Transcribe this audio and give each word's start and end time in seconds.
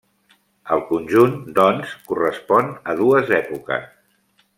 El 0.75 0.79
conjunt, 0.91 1.35
doncs, 1.59 1.93
correspon 2.07 2.73
a 2.93 2.97
dues 3.03 3.31
èpoques. 3.41 3.87